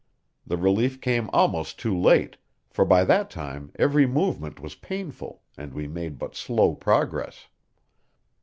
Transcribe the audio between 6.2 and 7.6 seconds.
slow progress.